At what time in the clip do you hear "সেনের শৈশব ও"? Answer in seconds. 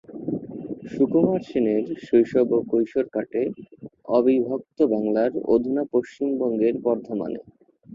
1.49-2.69